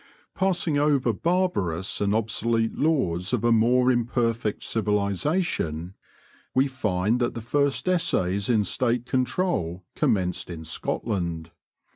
Passing 0.33 0.79
over 0.79 1.13
barbarous 1.13 2.01
and 2.01 2.15
obsolete 2.15 2.73
laws 2.75 3.33
of 3.33 3.43
a 3.43 3.51
more 3.51 3.91
imperfect 3.91 4.63
civilisation, 4.63 5.93
we 6.55 6.67
find 6.67 7.19
that 7.19 7.35
the 7.35 7.39
first 7.39 7.87
essays 7.87 8.49
in 8.49 8.63
State 8.63 9.05
control 9.05 9.85
commenced 9.95 10.49
in 10.49 10.65
Scotland. 10.65 11.51